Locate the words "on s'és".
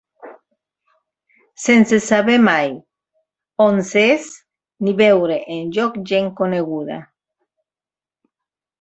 3.67-4.27